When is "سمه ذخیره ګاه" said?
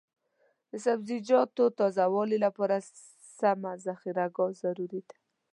3.39-4.51